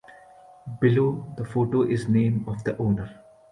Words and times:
Below 0.79 1.33
the 1.37 1.45
photo 1.45 1.83
is 1.83 2.07
the 2.07 2.13
name 2.13 2.45
of 2.47 2.63
the 2.63 2.75
owner. 2.79 3.21